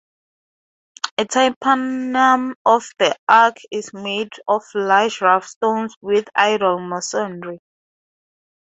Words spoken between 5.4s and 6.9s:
stones with idol